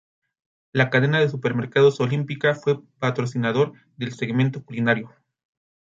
La 0.71 0.89
cadena 0.89 1.19
de 1.19 1.29
supermercados 1.29 1.99
Olímpica 1.99 2.55
fue 2.55 2.81
patrocinador 2.97 3.73
del 3.97 4.13
segmento 4.15 4.63
culinario. 4.63 5.13